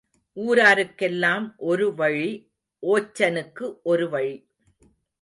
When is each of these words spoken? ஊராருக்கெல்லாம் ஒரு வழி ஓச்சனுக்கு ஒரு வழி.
ஊராருக்கெல்லாம் 0.37 1.45
ஒரு 1.57 1.95
வழி 1.95 2.29
ஓச்சனுக்கு 2.83 3.81
ஒரு 3.83 4.09
வழி. 4.09 4.35